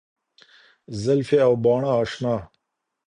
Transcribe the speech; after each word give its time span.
زلفي 1.03 1.37
او 1.47 1.53
باڼه 1.63 1.91
اشنـا 2.01 2.35